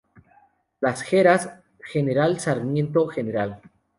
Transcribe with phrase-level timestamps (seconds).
[0.79, 1.47] Las Heras,
[1.93, 3.61] Gral Sarmiento, Gral.